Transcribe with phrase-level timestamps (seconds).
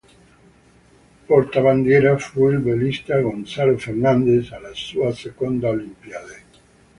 [1.27, 6.43] Portabandiera fu il velista Gonzalo Fernández, alla sua seconda Olimpiade.